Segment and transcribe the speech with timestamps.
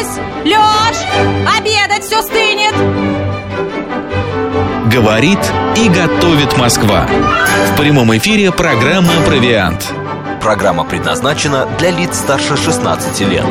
[0.00, 0.18] началось!
[0.44, 0.96] Лёш,
[1.56, 2.74] обедать все стынет!
[4.92, 5.38] Говорит
[5.76, 7.06] и готовит Москва.
[7.72, 9.92] В прямом эфире программа «Провиант».
[10.42, 13.44] Программа предназначена для лиц старше 16 лет.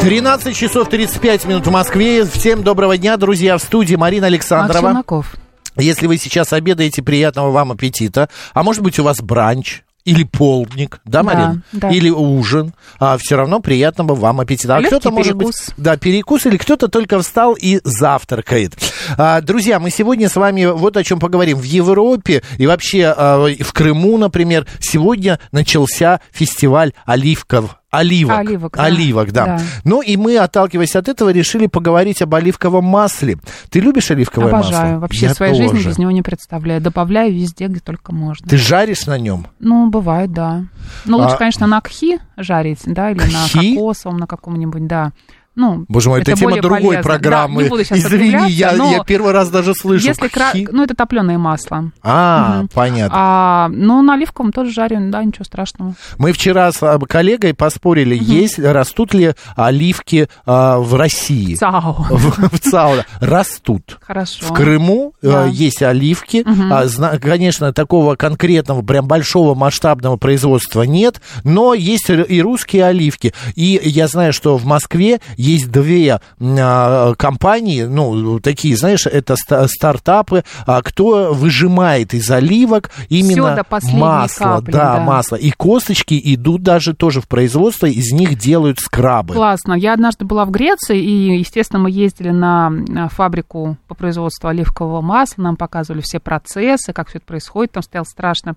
[0.00, 2.24] 13 часов 35 минут в Москве.
[2.24, 3.58] Всем доброго дня, друзья.
[3.58, 4.80] В студии Марина Александрова.
[4.80, 5.34] Макс Челноков.
[5.76, 8.28] Если вы сейчас обедаете, приятного вам аппетита.
[8.54, 11.62] А может быть, у вас бранч или полдник, да, Марин?
[11.72, 11.90] да.
[11.90, 12.72] Или ужин.
[12.98, 14.76] А все равно приятного вам аппетита.
[14.76, 18.74] А кто-то, может быть, да, перекус, или кто-то только встал и завтракает.
[19.16, 21.58] А, друзья, мы сегодня с вами вот о чем поговорим.
[21.58, 27.78] В Европе и вообще а, в Крыму, например, сегодня начался фестиваль оливков.
[27.90, 28.38] Оливок.
[28.38, 28.84] Оливок, да.
[28.84, 29.46] Оливок, да.
[29.46, 29.60] Да.
[29.84, 33.38] Ну и мы, отталкиваясь от этого, решили поговорить об оливковом масле.
[33.70, 34.82] Ты любишь оливковое Обожаю.
[34.86, 34.98] масло?
[35.00, 35.88] Вообще Я своей жизни тоже.
[35.90, 36.80] без него не представляю.
[36.82, 38.46] Добавляю везде, где только можно.
[38.46, 39.46] Ты жаришь на нем?
[39.60, 40.64] Ну, бывает, да.
[41.06, 43.74] Ну, лучше, А- конечно, на кхи жарить, да, или на Кхи?
[43.76, 45.12] кокосовом, на каком-нибудь, да.
[45.56, 47.02] Ну, Боже мой, это, тема более другой полезно.
[47.02, 47.56] программы.
[47.56, 50.06] Да, не буду сейчас Извини, я, я первый раз даже слышу.
[50.06, 50.52] Если кра-.
[50.70, 51.90] Ну, это топленое масло.
[52.02, 52.68] А, Мгм.
[52.74, 53.16] понятно.
[53.18, 55.94] А, ну, на оливковом тоже жарю, да, ничего страшного.
[56.18, 61.54] Мы вчера с а, коллегой поспорили, есть, растут ли оливки а, в России.
[61.54, 61.92] Цао.
[62.10, 62.96] В, в ЦАО.
[63.20, 63.98] Растут.
[64.06, 64.46] Хорошо.
[64.46, 65.46] В Крыму э, Да.
[65.46, 66.42] есть оливки.
[66.46, 66.72] Мгм.
[66.72, 73.32] А, зна- конечно, такого конкретного, прям большого масштабного производства нет, но есть и русские оливки.
[73.54, 79.68] И я знаю, что в Москве есть две а, компании, ну, такие, знаешь, это ста-
[79.68, 84.44] стартапы, а, кто выжимает из оливок именно последней масло.
[84.44, 85.00] капли, да, да.
[85.00, 85.36] масло.
[85.36, 89.34] И косточки идут даже тоже в производство, из них делают скрабы.
[89.34, 89.74] Классно.
[89.74, 95.00] Я однажды была в Греции, и, естественно, мы ездили на на фабрику по производству оливкового
[95.00, 98.54] масла, нам показывали все процессы, как все это происходит, там стоял страшно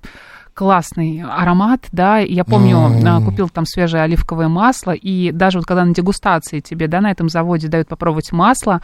[0.59, 5.85] классный аромат, да, я помню, а, купил там свежее оливковое масло, и даже вот когда
[5.85, 8.81] на дегустации тебе, да, на этом заводе дают попробовать масло,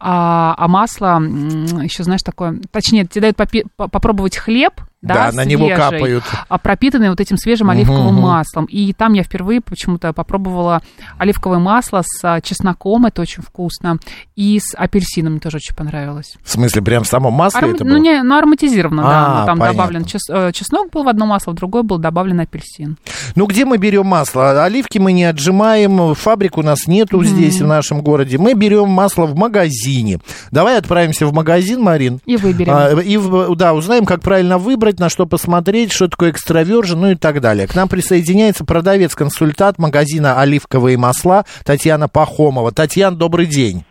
[0.00, 4.74] а, а масло еще, знаешь, такое, точнее, тебе дают попи- по- попробовать хлеб,
[5.04, 6.24] да, Да, на него свежий, капают.
[6.48, 8.64] а пропитанный вот этим свежим оливковым маслом.
[8.66, 10.82] И там я впервые почему-то попробовала
[11.18, 13.98] оливковое масло с а, чесноком, это очень вкусно,
[14.36, 16.34] и с апельсином тоже очень понравилось.
[16.42, 17.98] В смысле, прям в самом масле Аром- это Ну, было?
[17.98, 19.40] не, ну, ароматизировано, А, да.
[19.40, 19.76] Ну, Там понятно.
[19.78, 22.96] добавлен чес- э, чеснок был в одно масло, в другое был добавлен апельсин.
[23.36, 24.64] Ну, где мы берем масло?
[24.64, 28.38] Оливки мы не отжимаем, фабрик у нас нету здесь, в нашем городе.
[28.38, 30.18] Мы берем масло в магазине.
[30.50, 32.20] Давай отправимся в магазин, Марин.
[32.26, 32.72] И выберем.
[32.74, 33.18] А, и,
[33.56, 37.66] да, узнаем, как правильно выбрать, на что посмотреть, что такое экстравержен, ну и так далее.
[37.66, 42.72] К нам присоединяется продавец-консультант магазина «Оливковые масла» Татьяна Пахомова.
[42.72, 43.84] Татьяна, добрый день.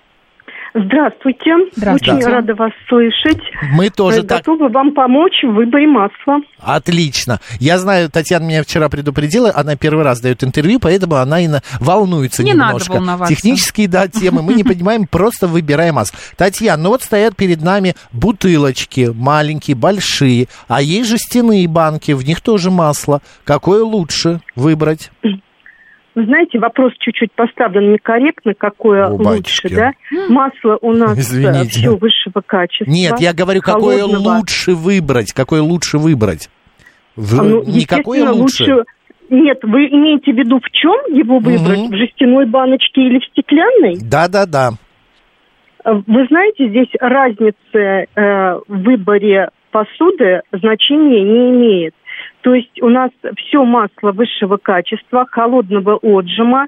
[0.73, 1.51] Здравствуйте.
[1.75, 2.13] Здравствуйте.
[2.15, 3.41] Очень рада вас слышать.
[3.73, 4.39] Мы тоже Э, так...
[4.39, 6.39] Готова вам помочь в выборе масла.
[6.59, 7.39] Отлично.
[7.59, 12.43] Я знаю, Татьяна меня вчера предупредила, она первый раз дает интервью, поэтому она и волнуется
[12.43, 12.91] Не надо немножко.
[12.93, 13.35] волноваться.
[13.35, 16.17] Технические, да, темы мы не понимаем, просто выбираем масло.
[16.37, 22.41] Татьяна, ну вот стоят перед нами бутылочки, маленькие, большие, а есть жестяные банки, в них
[22.41, 23.21] тоже масло.
[23.43, 25.11] Какое лучше выбрать?
[26.15, 29.93] Вы знаете, вопрос чуть-чуть поставлен некорректно, какое О, лучше, да?
[30.29, 31.69] Масло у нас Извините.
[31.69, 32.91] все высшего качества.
[32.91, 34.37] Нет, я говорю, какое холодного.
[34.37, 36.49] лучше выбрать, какое лучше выбрать.
[37.15, 38.83] В- А, ну, Никакое естественно, лучше.
[39.29, 41.79] Нет, вы имеете в виду в чем его выбрать?
[41.79, 41.91] Мгм.
[41.91, 43.97] В жестяной баночке или в стеклянной?
[43.99, 44.71] Да-да-да.
[45.83, 51.95] Э, Вы знаете, здесь разницы э, в выборе посуды значения не имеет.
[52.43, 56.67] То есть у нас все масло высшего качества, холодного отжима,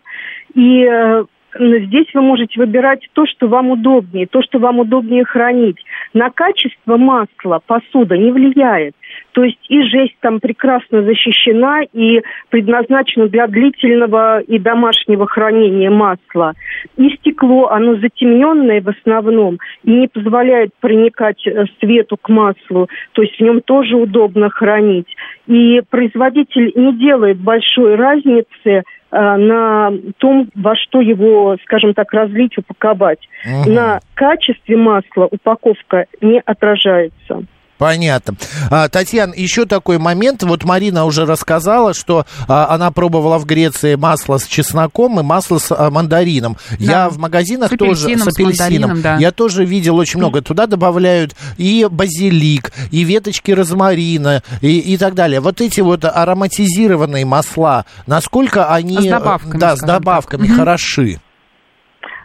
[0.53, 1.25] и э,
[1.57, 5.77] здесь вы можете выбирать то, что вам удобнее, то, что вам удобнее хранить.
[6.13, 8.95] На качество масла посуда не влияет.
[9.31, 16.53] То есть и жесть там прекрасно защищена и предназначена для длительного и домашнего хранения масла.
[16.97, 22.89] И стекло, оно затемненное в основном и не позволяет проникать э, свету к маслу.
[23.13, 25.07] То есть в нем тоже удобно хранить.
[25.47, 28.83] И производитель не делает большой разницы э,
[29.15, 33.19] на том, во что его, скажем так, разлить, упаковать.
[33.45, 33.73] Мгм.
[33.73, 37.43] На качестве масла упаковка не отражается.
[37.77, 38.35] Понятно.
[38.71, 40.43] А, Татьяна, еще такой момент.
[40.43, 45.57] Вот Марина уже рассказала, что а, она пробовала в Греции масло с чесноком и масло
[45.59, 46.57] с а, мандарином.
[46.79, 48.45] Я в магазинах С тоже с с апельсином.
[48.91, 49.17] мандарином, да.
[49.17, 50.41] Я тоже видел очень много.
[50.41, 55.41] Туда добавляют и базилик, и веточки розмарина, и, и так далее.
[55.41, 58.99] Вот эти вот ароматизированные масла, насколько они...
[59.01, 59.87] С добавками, Да, с так.
[59.87, 60.55] добавками Мгм.
[60.57, 61.19] хороши.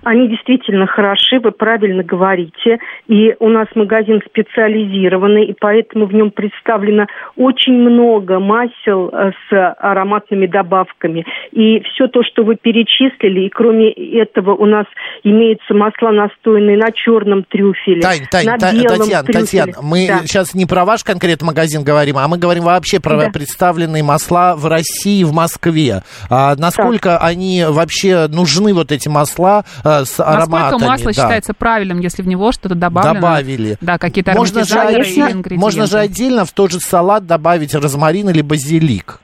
[0.02, 2.78] Они действительно хороши, вы правильно говорите.
[3.06, 7.06] И у нас магазин специализированный, и поэтому в нем представлено
[7.36, 11.24] очень много масел э, с ароматными добавками.
[11.52, 14.86] И все то, что вы перечислили, и кроме этого у нас
[15.22, 19.40] имеются масла настойные на черном трюфеле, Тань, Тань, на Та- белом Татьяна, трюфеле.
[19.44, 20.18] Татьяна, мы Да.
[20.26, 23.30] сейчас не про ваш конкретный магазин говорим, а мы говорим вообще про Да.
[23.30, 26.02] представленные масла в России, в Москве.
[26.30, 30.62] А насколько они вообще нужны, вот эти масла э, с ароматами?
[30.62, 31.12] Насколько масло да.
[31.12, 33.14] считается правильным, если в него что-то добавлено?
[33.14, 33.76] Добавили.
[33.80, 38.42] Да, какие-то Можно же, или можно же отдельно в тот же салат добавить розмарин или
[38.42, 39.20] базилик.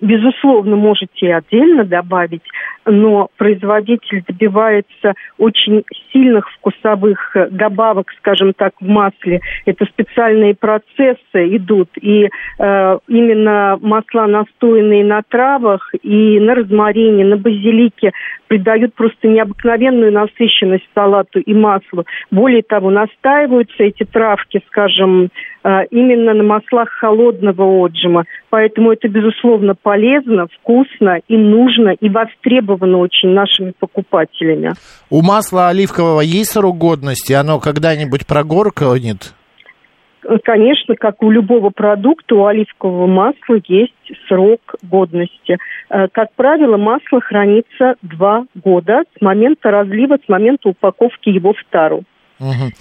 [0.00, 2.42] Безусловно, можете отдельно добавить,
[2.88, 9.40] но производитель добивается очень сильных вкусовых э, добавок, скажем так, в масле.
[9.66, 17.36] Это специальные процессы идут, и э, именно масла, настоянные на травах и на розмарине, на
[17.36, 18.12] базилике,
[18.48, 22.04] придают просто необыкновенную насыщенность салату и маслу.
[22.30, 25.28] Более того, настаиваются эти травки, скажем,
[25.64, 28.24] э, именно на маслах холодного отжима.
[28.50, 34.72] Поэтому это, безусловно, полезно, вкусно и нужно, и востребовано очень нашими покупателями.
[35.10, 37.32] У масла оливкового есть срок годности?
[37.32, 39.34] Оно когда-нибудь прогоркнет?
[40.44, 43.94] Конечно, как у любого продукта, у оливкового масла есть
[44.26, 45.58] срок годности.
[45.88, 51.64] Э, Как правило, масло хранится два года с момента разлива, с момента упаковки его в
[51.70, 52.04] тару.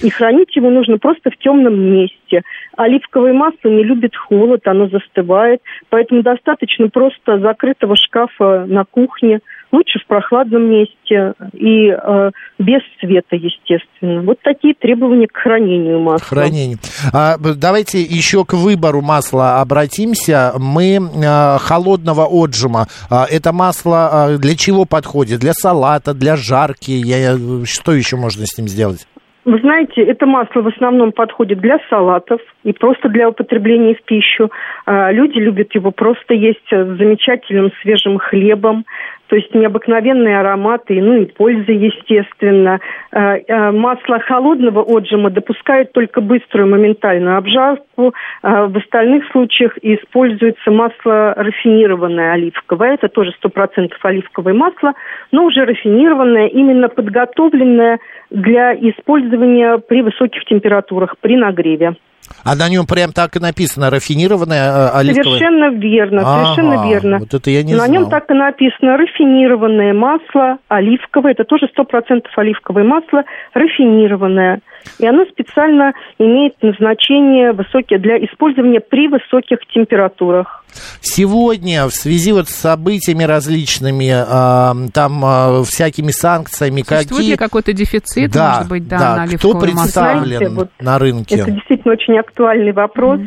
[0.03, 2.43] И хранить его нужно просто в темном месте.
[2.75, 9.39] Оливковое масло не любит холод, оно застывает, поэтому достаточно просто закрытого шкафа на кухне,
[9.71, 14.21] лучше в прохладном месте и э, без света, естественно.
[14.21, 16.25] Вот такие требования к хранению масла.
[16.25, 16.77] Хранение.
[17.13, 20.53] А, давайте еще к выбору масла обратимся.
[20.57, 22.87] Мы а, холодного отжима.
[23.09, 25.39] А, это масло а, для чего подходит?
[25.39, 26.91] Для салата, для жарки?
[26.91, 29.07] Я, я- что еще можно с ним сделать?
[29.47, 34.51] Вы знаете, это масло в основном подходит для салатов и просто для употребления в пищу.
[34.85, 38.85] А, Люди любят его просто есть с замечательным свежим хлебом.
[39.27, 42.79] То есть необыкновенные ароматы, ну и польза, естественно.
[43.11, 48.13] А, а, Масло холодного отжима допускает только быструю моментальную обжарку.
[48.41, 52.93] А, В остальных случаях используется масло рафинированное оливковое.
[52.93, 54.93] Это тоже 100% оливковое масло,
[55.31, 57.99] но уже рафинированное, именно подготовленное
[58.29, 61.95] для использования при высоких температурах, при нагреве.
[62.43, 65.37] А на нем прям так и написано рафинированное а, оливковое.
[65.39, 67.17] Совершенно верно, совершенно Ага, верно.
[67.19, 67.91] Вот это я не На знал.
[67.91, 71.31] нем так и написано рафинированное масло оливковое.
[71.31, 74.61] Это тоже 100% оливковое масло, рафинированное.
[74.99, 80.63] И оно специально имеет назначение высокие, для использования при высоких температурах.
[81.01, 87.31] Сегодня в связи вот с событиями различными, а, там а, всякими санкциями, Существует какие...
[87.31, 91.35] ли какой-то дефицит, да, может быть, да, да, на кто представлен Знаете, вот на рынке?
[91.35, 93.21] Это действительно очень актуальный вопрос.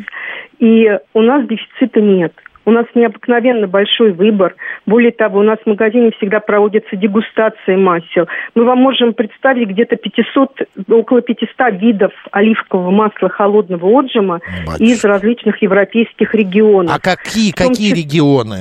[0.59, 2.33] И у нас дефицита нет.
[2.65, 4.55] У нас необыкновенно большой выбор.
[4.85, 8.27] Более того, у нас в магазине всегда проводятся дегустации масел.
[8.53, 11.49] Мы вам можем представить где-то 500, около 500
[11.81, 14.83] видов оливкового масла холодного отжима Батюшки.
[14.83, 16.95] из различных европейских регионов.
[16.95, 18.55] А какие, какие числе- регионы?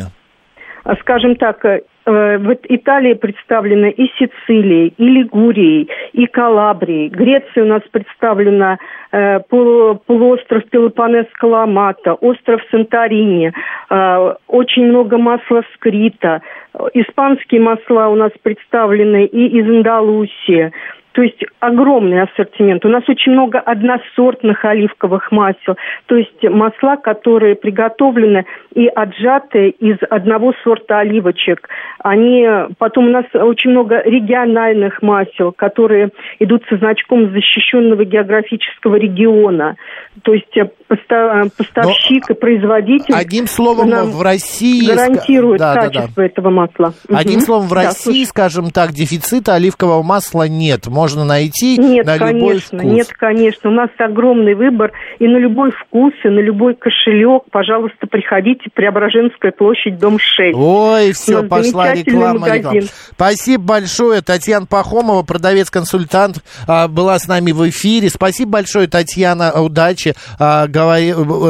[0.84, 1.62] А, скажем так,
[2.10, 7.08] э, вот Италия представлена и Сицилией, и Лигурией, и Калабрией.
[7.08, 8.78] Греция у нас представлена
[9.12, 13.52] э, полу- полуостров Пелопонесского Амата, остров Санторини,
[13.90, 16.42] э, очень много масла скрита.
[16.74, 20.72] Э, Испанские масла у нас представлены и из Андалусии.
[21.12, 22.84] То есть огромный ассортимент.
[22.84, 25.76] У нас очень много односортных оливковых масел.
[26.06, 31.68] То есть масла, которые приготовлены и отжаты из одного сорта оливочек.
[31.98, 32.46] Они
[32.78, 39.76] потом у нас очень много региональных масел, которые идут со значком защищенного географического региона.
[40.22, 44.86] То есть э, поста- поставщик и производитель Одним словом, нам в России...
[44.86, 45.88] гарантирует Да, да, да.
[46.00, 46.92] качество этого масла.
[47.08, 47.44] Одним Мгм.
[47.46, 48.26] словом, в Да, России, слушай.
[48.26, 50.86] скажем так, дефицита оливкового масла нет.
[51.00, 52.92] Можно найти Нет, на любой конечно, вкус.
[52.92, 53.70] нет, конечно.
[53.70, 57.44] У нас огромный выбор и на любой вкус, и на любой кошелек.
[57.50, 60.54] Пожалуйста, приходите, Преображенская площадь, дом 6.
[60.54, 62.80] Ой, все, пошла реклама, реклама.
[63.12, 64.20] Спасибо большое.
[64.20, 68.10] Татьяна Пахомова, продавец-консультант, а, была с нами в эфире.
[68.10, 69.52] Спасибо большое, Татьяна.
[69.58, 70.14] Удачи.
[70.38, 70.66] А,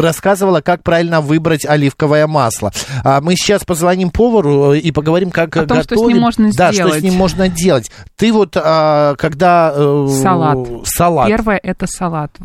[0.01, 2.71] рассказывала, как правильно выбрать оливковое масло.
[3.05, 6.11] А, Мы сейчас позвоним повару э, и поговорим, как О том, что готовить.
[6.11, 7.03] с ним можно Да, что с сделать.
[7.03, 7.91] ним можно делать.
[8.17, 9.73] Ты вот, а, когда...
[9.75, 10.59] э, Салат.
[10.85, 11.29] Салат.
[11.29, 12.37] Первое это салат.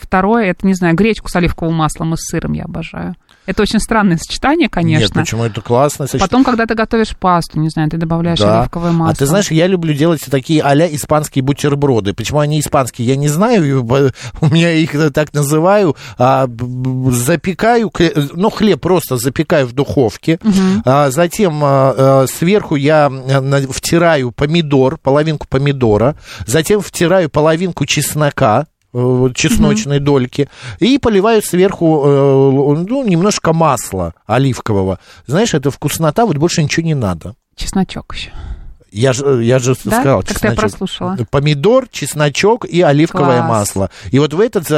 [0.00, 3.14] Второе это, не знаю, гречку с оливковым маслом и с сыром я обожаю.
[3.44, 5.02] Это очень странное сочетание, конечно.
[5.04, 6.06] Нет, почему это классно?
[6.06, 6.28] сочетание.
[6.28, 8.60] Потом, когда ты готовишь пасту, не знаю, ты добавляешь Да.
[8.60, 9.12] оливковое масло.
[9.12, 12.14] А ты знаешь, я люблю делать такие а-ля испанские бутерброды.
[12.14, 13.82] Почему они испанские, я не знаю.
[14.40, 15.96] У меня их так называю.
[16.18, 16.46] А,
[17.10, 20.38] запекаю, кле- ну, хлеб просто запекаю в духовке.
[20.84, 26.16] А, затем а, а, сверху я на- втираю помидор, половинку помидора.
[26.46, 34.98] Затем втираю половинку чеснока э, чесночной дольки, и поливаю сверху э, ну, немножко масла оливкового.
[35.26, 37.34] Знаешь, это вкуснота, вот больше ничего не надо.
[37.56, 38.30] Чесночок еще.
[38.90, 40.00] Я же, я же Да?
[40.00, 40.58] сказал, я чесночок.
[40.60, 41.16] прослушала.
[41.30, 43.48] Помидор, чесночок и оливковое Класс.
[43.48, 43.90] масло.
[44.10, 44.68] И вот в этот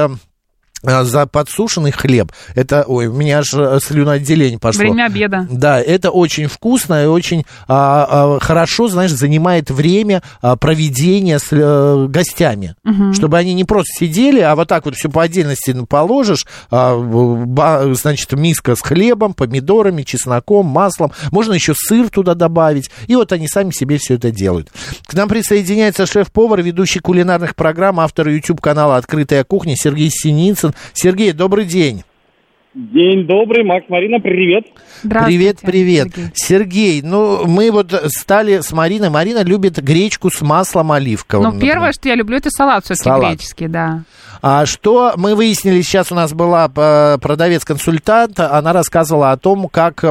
[0.85, 4.83] за, а, за подсушенный хлеб, это, ой, у меня аж э, слюноотделение пошло.
[4.83, 5.47] Время обеда.
[5.51, 11.49] Да, это очень вкусно и очень а, а, хорошо, знаешь, занимает время а, проведения с
[11.51, 12.75] э, гостями.
[13.13, 17.95] Чтобы они не просто сидели, а вот так вот все по отдельности положишь, а, ба-
[17.95, 21.13] значит, миска с хлебом, помидорами, чесноком, маслом.
[21.31, 22.91] Можно еще сыр туда добавить.
[23.07, 24.71] И вот они сами себе все это делают.
[25.07, 30.74] К нам присоединяется шеф-повар, ведущий кулинарных программ, автор YouTube-канала «Открытая кухня» Сергей Синицын.
[30.93, 32.05] Сергей, добрый день.
[32.75, 34.65] День добрый, Макс, Марина, привет.
[35.03, 36.09] Привет, привет.
[36.13, 36.33] Сергей.
[36.35, 39.11] Сергей, ну мы вот стали с Мариной.
[39.11, 41.45] Марина любит гречку с маслом оливковым.
[41.45, 41.75] Ну, например.
[41.75, 43.31] первое, что я люблю, это салат все-таки Салат.
[43.31, 44.03] греческий, да.
[44.43, 50.05] А что мы выяснили, сейчас у нас была э, продавец-консультант, она рассказывала о том, как,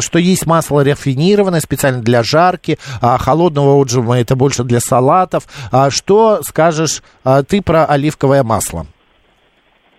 [0.00, 5.44] что есть масло рафинированное специально для жарки, а холодного отжима это больше для салатов.
[5.72, 8.86] А что скажешь а, ты про оливковое масло?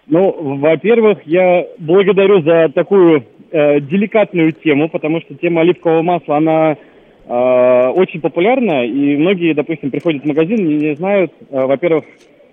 [0.07, 6.75] Ну, во-первых, я благодарю за такую э, деликатную тему, потому что тема оливкового масла, она
[7.27, 12.05] э, очень популярна, и многие, допустим, приходят в магазин и не знают, э, во-первых,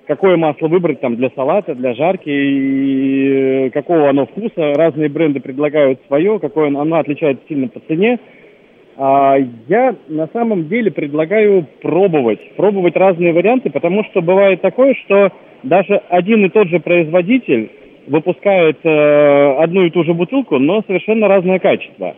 [0.06, 4.74] какое масло выбрать там для салата, для жарки, и э, какого оно вкуса.
[4.74, 8.18] Разные бренды предлагают свое, какое оно, оно отличается сильно по цене.
[8.96, 9.36] А,
[9.68, 15.30] Я на самом деле предлагаю пробовать, пробовать разные варианты, потому что бывает такое, что
[15.62, 17.70] даже один и тот же производитель
[18.06, 22.14] выпускает э, одну и ту же бутылку, но совершенно разное качество.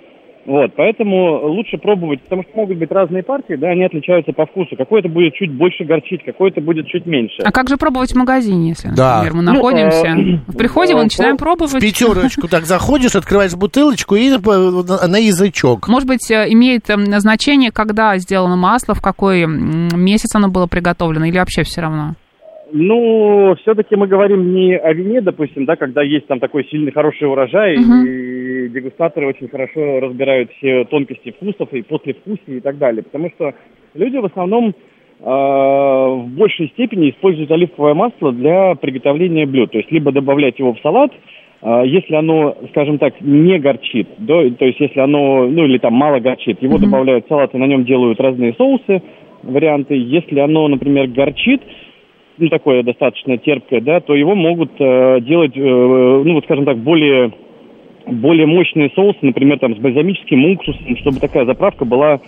[0.47, 4.75] Вот, поэтому лучше пробовать, потому что могут быть разные партии, да, они отличаются по вкусу.
[4.75, 7.43] Какой-то будет чуть больше горчить, какой-то будет чуть меньше.
[7.45, 9.19] А как же пробовать в магазине, если, Да.
[9.23, 10.07] например, мы Ну, находимся?
[10.07, 11.83] э, Приходим и э, начинаем про- В пробовать.
[11.83, 15.89] пятерочку так заходишь, открываешь бутылочку и по- на язычок.
[15.89, 21.27] Может быть, э, имеет э, значение, когда сделано масло, в какой месяц оно было приготовлено,
[21.27, 22.15] или вообще все равно?
[22.73, 27.29] Ну, все-таки мы говорим не о вине, допустим, да, когда есть там такой сильный хороший
[27.29, 28.07] урожай, Мгм.
[28.07, 33.03] и дегустаторы очень хорошо разбирают все тонкости вкусов и послевкусия и так далее.
[33.03, 33.55] Потому что
[33.95, 39.71] люди в основном э, в большей степени используют оливковое масло для приготовления блюд.
[39.73, 41.13] То есть либо добавлять его в салат,
[41.63, 45.95] э, если оно, скажем так, не горчит, да, то есть если оно, ну или там
[45.95, 49.03] мало горчит, его добавляют в салат и на нем делают разные соусы,
[49.43, 49.95] варианты.
[49.95, 51.61] Если оно, например, горчит,
[52.41, 56.79] ну, такое достаточно терпкое, да, то его могут э, делать, э, ну, вот, скажем так,
[56.79, 57.33] более,
[58.07, 62.21] более мощные соусы, например, там, с бальзамическим уксусом, чтобы такая заправка была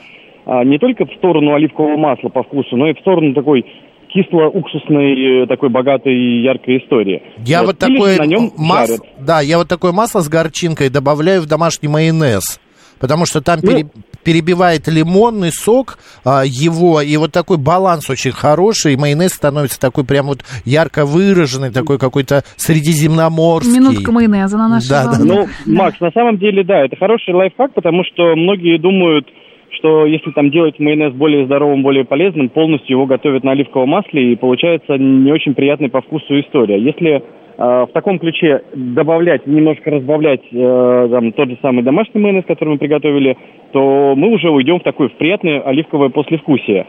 [0.45, 3.65] а, не только в сторону оливкового масла по вкусу, но и в сторону такой
[4.09, 7.23] кисло-уксусной, э, такой богатой и яркой истории.
[7.45, 9.01] Я вот, Или такое на нем жарят.
[9.19, 12.61] да, я вот такое масло с горчинкой добавляю в домашний майонез,
[13.01, 13.71] потому что там Ну.
[13.71, 13.87] пере-
[14.25, 20.05] перебивает лимонный сок а, его, и вот такой баланс очень хороший, и майонез становится такой
[20.05, 23.73] прям вот ярко выраженный, такой какой-то средиземноморский.
[23.73, 25.49] Минутка майонеза на нашей Да, да, волне.
[25.67, 29.27] Ну, Макс, на самом деле, да, это хороший лайфхак, потому что многие думают,
[29.71, 34.33] что если там делать майонез более здоровым, более полезным, полностью его готовят на оливковом масле,
[34.33, 36.81] и получается не очень приятная по вкусу история.
[36.81, 37.23] Если
[37.57, 42.79] в таком ключе добавлять, немножко разбавлять э, там, тот же самый домашний майонез, который мы
[42.79, 43.37] приготовили,
[43.73, 46.87] то мы уже уйдем в такое в приятное оливковое послевкусие.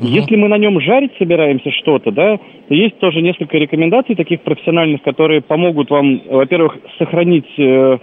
[0.00, 5.02] Если мы на нем жарить собираемся что-то, да, то есть тоже несколько рекомендаций таких профессиональных,
[5.02, 7.98] которые помогут вам, во-первых, сохранить э,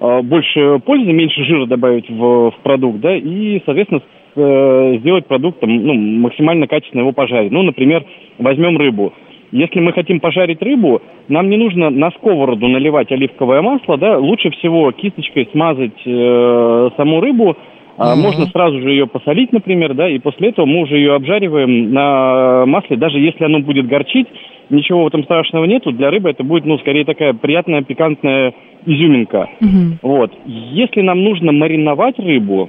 [0.00, 4.00] э, больше пользы, меньше жира добавить в, в продукт, да, и, соответственно,
[4.34, 7.52] э, сделать продукт там, ну, максимально качественно его пожарить.
[7.52, 8.04] Ну, например,
[8.38, 9.12] возьмем рыбу.
[9.52, 14.50] Если мы хотим пожарить рыбу, нам не нужно на сковороду наливать оливковое масло, да, лучше
[14.50, 17.56] всего кисточкой смазать э, саму рыбу,
[17.98, 21.92] а, Можно сразу же ее посолить, например, да, и после этого мы уже ее обжариваем
[21.92, 24.26] на масле, даже если оно будет горчить,
[24.68, 25.92] ничего в этом страшного нету.
[25.92, 28.52] Для рыбы это будет, ну, скорее такая приятная пикантная
[28.84, 29.48] изюминка.
[29.60, 29.98] Мгм.
[30.02, 30.32] Вот.
[30.44, 32.68] Если нам нужно мариновать рыбу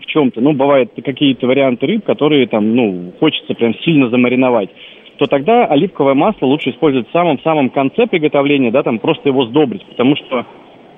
[0.00, 4.68] в чем-то, ну, бывают какие-то варианты рыб, которые там, ну, хочется прям сильно замариновать,
[5.20, 9.84] то тогда оливковое масло лучше использовать в самом-самом конце приготовления, да, там просто его сдобрить,
[9.84, 10.46] потому что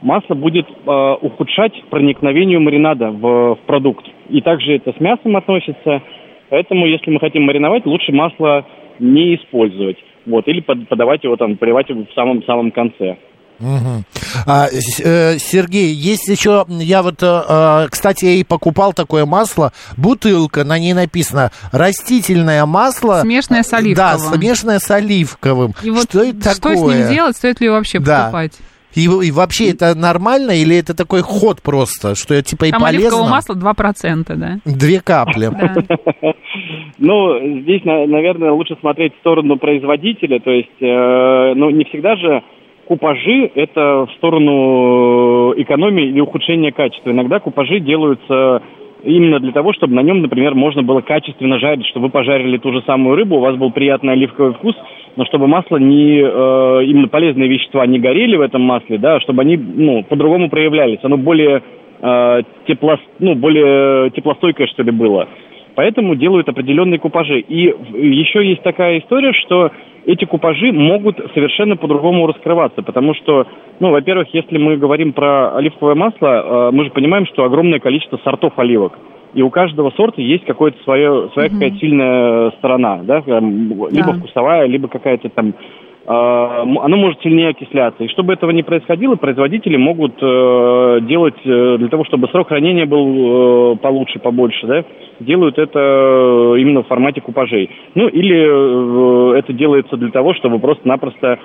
[0.00, 4.06] масло будет э, ухудшать проникновение маринада в, в продукт.
[4.30, 6.02] И также это с мясом относится.
[6.50, 8.64] Поэтому, если мы хотим мариновать, лучше масло
[9.00, 9.96] не использовать.
[10.24, 13.16] Вот, или под, подавать его там, поливать его в самом-самом конце.
[13.62, 14.04] Угу.
[14.46, 20.64] А, э, Сергей, есть еще, я вот, э, кстати, я и покупал такое масло, бутылка,
[20.64, 23.20] на ней написано растительное масло.
[23.22, 23.94] Смешанное с оливковым.
[23.94, 25.74] Да, смешанное с оливковым.
[25.82, 26.76] И вот что это что такое?
[26.76, 28.24] с ним делать, стоит ли его вообще Да.
[28.24, 28.52] покупать?
[28.94, 32.84] И, и вообще это нормально или это такой ход просто, что это типа и Там
[32.84, 33.54] оливкового полезно?
[33.54, 34.58] масла 2%, да?
[34.64, 35.50] Две капли.
[36.98, 40.38] Ну, здесь, на- наверное, лучше смотреть в сторону производителя.
[40.38, 42.42] То есть, э, ну, не всегда же
[42.86, 47.10] купажи– это в сторону экономии или ухудшения качества.
[47.10, 48.62] Иногда купажи делаются
[49.04, 52.72] именно для того, чтобы на нем, например, можно было качественно жарить, чтобы вы пожарили ту
[52.72, 54.76] же самую рыбу, у вас был приятный оливковый вкус,
[55.16, 59.42] но чтобы масло не, э, именно полезные вещества не горели в этом масле, да, чтобы
[59.42, 61.00] они, ну, по-другому проявлялись.
[61.02, 61.62] Оно более,
[62.00, 65.28] э, тепло, ну, более теплостойкое, что ли, было.
[65.74, 67.40] Поэтому делают определенные купажи.
[67.40, 69.70] И еще есть такая история, что
[70.04, 73.46] эти купажи могут совершенно по-другому раскрываться, потому что,
[73.80, 78.18] ну, во-первых, если мы говорим про оливковое масло, э, мы же понимаем, что огромное количество
[78.24, 78.98] сортов оливок.
[79.34, 84.12] И у каждого сорта есть какое-то свое, своя какая-то сильная сторона, да, либо Да.
[84.12, 85.54] вкусовая, либо какая-то там
[86.04, 88.02] оно может сильнее окисляться.
[88.02, 92.86] И чтобы этого не происходило, производители могут э, делать э, для того, чтобы срок хранения
[92.86, 94.84] был э, получше, побольше, да,
[95.20, 97.70] делают это именно в формате купажей.
[97.94, 101.38] Ну или это делается для того, чтобы просто-напросто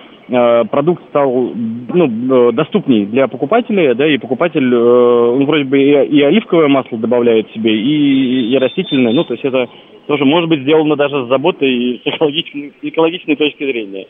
[0.72, 1.52] продукт стал
[1.94, 7.74] ну, доступней для покупателя, да, и покупатель, он вроде бы и, оливковое масло добавляет себе,
[7.74, 9.70] и, и растительное, ну, то есть это
[10.08, 14.08] тоже может быть сделано даже с заботой и с экологичной, экологичной точки зрения.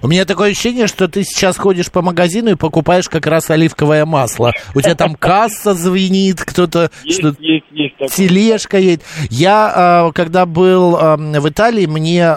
[0.00, 4.06] У меня такое ощущение, что ты сейчас ходишь по магазину и покупаешь как раз оливковое
[4.06, 4.52] масло.
[4.74, 8.08] У тебя там касса звенит, кто-то Есть, что есть, есть такое.
[8.08, 9.02] тележка едет.
[9.30, 12.34] Я, э, когда был в Италии, мне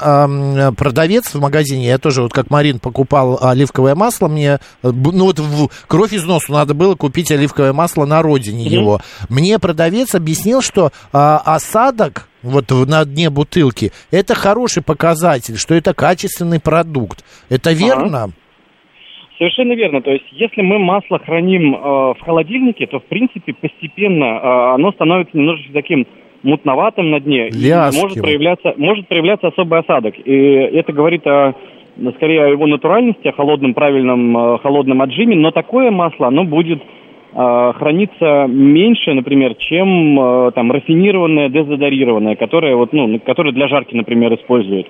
[0.76, 5.70] продавец в магазине, я тоже вот как Марин покупал оливковое масло, мне, ну вот в
[5.88, 9.02] кровь из носу надо было купить оливковое масло на родине его.
[9.30, 10.90] Мне продавец объяснил, что э,
[11.46, 17.24] осадок вот на дне бутылки, это хороший показатель, что это качественный продукт.
[17.50, 18.32] Это верно?
[19.38, 20.02] Совершенно верно.
[20.02, 24.94] То есть, если мы масло храним э, в холодильнике, то, в принципе, постепенно э, оно
[24.94, 26.08] становится немножечко таким
[26.44, 27.50] мутноватым на дне.
[27.50, 28.02] и Вязким.
[28.02, 30.16] может проявляться, может проявляться особый осадок.
[30.24, 31.54] И это говорит о,
[32.16, 35.36] скорее о его натуральности, о холодном, правильном, э, холодном отжиме.
[35.36, 36.82] Но такое масло, оно будет
[37.36, 43.94] э, храниться меньше, например, чем э, там рафинированное, дезодорированное, которое вот, ну, которое для жарки,
[43.96, 44.88] например, используют.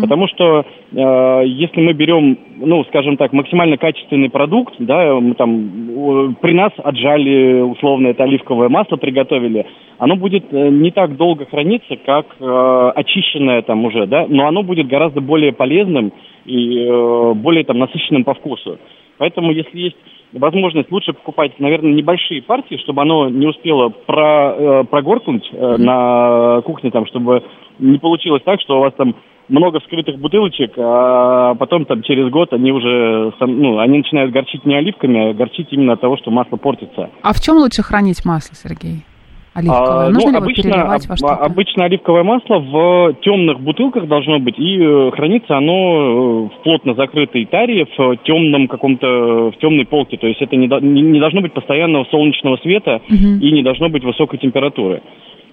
[0.00, 6.34] Потому что э, если мы берем, ну, скажем так, максимально качественный продукт, да, мы там
[6.40, 9.66] при нас отжали условно это оливковое масло, приготовили,
[9.98, 14.62] оно будет э, не так долго храниться, как э, очищенное там уже, да, но оно
[14.62, 16.12] будет гораздо более полезным
[16.46, 18.78] и э, более там насыщенным по вкусу.
[19.18, 19.96] Поэтому, если есть
[20.32, 26.60] возможность, лучше покупать, наверное, небольшие партии, чтобы оно не успело про, э, прогоркнуть э, на
[26.62, 27.42] кухне, там, чтобы
[27.78, 29.14] не получилось так, что у вас там
[29.48, 34.74] много вскрытых бутылочек, а потом там через год они уже, ну, они начинают горчить не
[34.74, 37.10] оливками, а горчить именно от того, что масло портится.
[37.22, 39.04] А в чем лучше хранить масло, Сергей?
[39.58, 40.06] Оливковое.
[40.06, 41.34] А, Нужно ну, ли его переливать во что-то?
[41.34, 46.94] обычно оливковое масло в темных бутылках должно быть, и э, хранится оно э, в плотно
[46.94, 50.16] закрытой таре, в темном каком-то, в темной полке.
[50.16, 53.40] То есть это не, не- не должно быть постоянного солнечного света Мгм.
[53.40, 55.02] и не должно быть высокой температуры.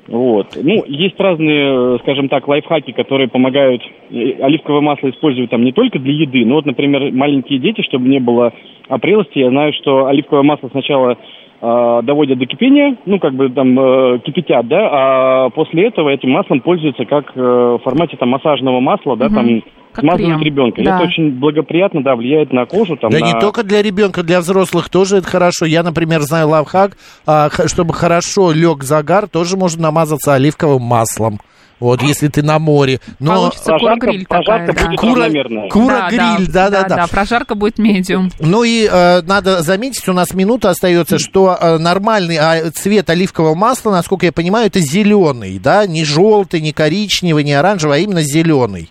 [0.07, 0.55] Вот.
[0.61, 3.81] Ну, есть разные, э, скажем так, лайфхаки, которые помогают.
[4.11, 8.19] Оливковое масло используют там не только для еды, но вот, например, маленькие дети, чтобы не
[8.19, 8.53] было
[8.87, 11.17] опрелости, я знаю, что оливковое масло сначала
[11.61, 16.31] э, доводят до кипения, ну, как бы там э, кипятят, да, а после этого этим
[16.31, 19.35] маслом пользуются как э, в формате там массажного масла, да, Мгм.
[19.35, 19.61] там
[19.93, 20.45] Как смазывают крем.
[20.45, 20.81] ребенка.
[20.81, 20.95] И Да.
[20.95, 23.25] это очень благоприятно, да, влияет на кожу, там, Да на...
[23.25, 25.65] не только для ребенка, для взрослых тоже это хорошо.
[25.65, 31.39] Я, например, знаю лайфхак, а, чтобы хорошо лег загар, тоже можно намазаться оливковым маслом.
[31.79, 32.99] Вот, если ты на море.
[33.19, 34.95] Но Получится кура-гриль такая, прожарка да.
[34.95, 36.95] Кура- кура-гриль, да-да-да.
[36.95, 38.31] Да, прожарка будет медиум.
[38.39, 43.55] Ну и э, надо заметить, у нас минута остается, что э, нормальный а, цвет оливкового
[43.55, 48.21] масла, насколько я понимаю, это зеленый, да, не желтый, не коричневый, не оранжевый, а именно
[48.21, 48.89] зеленый.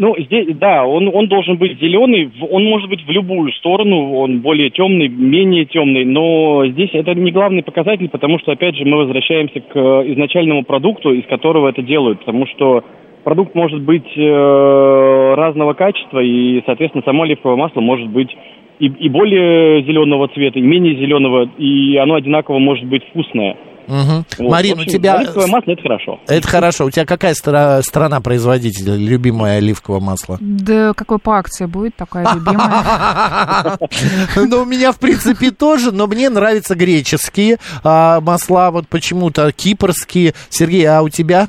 [0.00, 4.38] Ну, здесь, да, он, он должен быть зеленый, он может быть в любую сторону, он
[4.42, 8.98] более темный, менее темный, но здесь это не главный показатель, потому что, опять же, мы
[8.98, 12.84] возвращаемся к э, изначальному продукту, из которого это делают, потому что
[13.24, 18.30] продукт может быть э, разного качества, и, соответственно, само оливковое масло может быть
[18.78, 23.56] и, и более зеленого цвета, и менее зеленого, и оно одинаково может быть вкусное.
[23.88, 24.24] Мгм.
[24.38, 24.50] Вот.
[24.50, 25.14] Марин, В у общем, тебя...
[25.14, 26.20] Оливковое масло это хорошо.
[26.28, 26.84] Это хорошо.
[26.86, 30.36] У тебя какая стра- страна-производитель, любимое оливковое масло?
[30.40, 33.78] Да какой по акции будет такая любимая?
[34.36, 40.34] Ну, у меня, в принципе, тоже, но мне нравятся греческие а, масла, вот почему-то кипрские.
[40.48, 41.48] Сергей, а у тебя?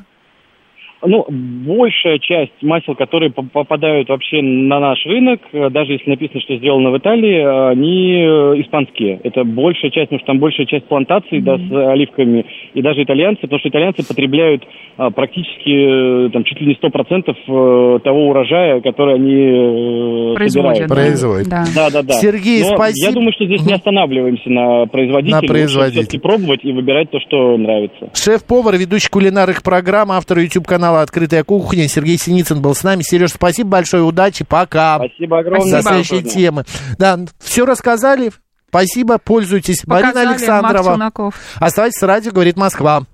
[1.05, 6.41] Ну, большая часть масел, которые по- попадают вообще на наш рынок, э, даже если написано,
[6.41, 9.19] что сделано в Италии, э, они э, испанские.
[9.23, 13.41] Это большая часть, потому что там большая часть плантаций, да, с оливками, и даже итальянцы,
[13.43, 14.63] потому что итальянцы потребляют
[15.15, 20.77] практически там чуть ли не 100% э, того урожая, который они Производят.
[20.77, 20.89] собирают.
[20.89, 20.95] да.
[20.95, 21.47] Производят.
[21.49, 21.63] Да.
[21.75, 22.13] Да, да, да.
[22.15, 23.07] Сергей, Но спасибо.
[23.07, 25.41] Я думаю, что здесь не останавливаемся на производителе.
[25.41, 26.01] На производителе.
[26.01, 28.09] все-таки пробовать и выбирать то, что нравится.
[28.13, 33.03] Шеф-повар, ведущий кулинарных программ, автор YouTube-канала «Открытая кухня» Сергей Синицын был с нами.
[33.03, 34.97] Сереж, спасибо большое, удачи, пока.
[34.97, 35.69] Спасибо огромное.
[35.69, 36.03] За Спасибо.
[36.05, 36.65] следующие темы.
[36.97, 38.31] Да, все рассказали.
[38.69, 39.81] Спасибо, пользуйтесь.
[39.81, 41.31] Показали Марина Александрова.
[41.59, 43.03] Оставайтесь с радио, говорит Москва.